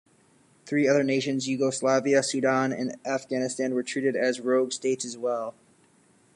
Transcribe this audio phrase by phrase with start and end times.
[0.65, 5.53] Three other nations, Yugoslavia, Sudan, and Afghanistan, were treated as rogue states as well.